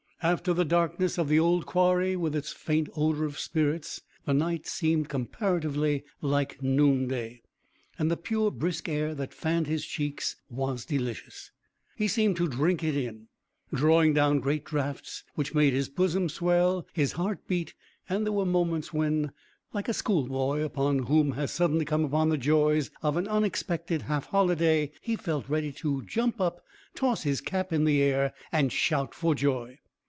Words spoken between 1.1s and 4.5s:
of the old quarry, with its faint odour of spirits, the